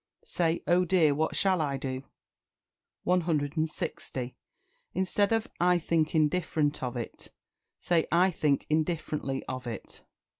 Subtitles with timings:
[0.25, 2.01] say "Oh dear, what shall I do?"
[3.03, 4.35] 160.
[4.95, 7.29] Instead of "I think indifferent of it,"
[7.77, 10.01] say "I think indifferently of it."